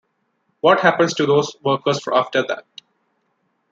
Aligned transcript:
What 0.61 0.79
happens 0.79 1.13
to 1.13 1.27
those 1.27 1.55
workers 1.63 1.99
after 2.11 2.41
that? 2.47 2.65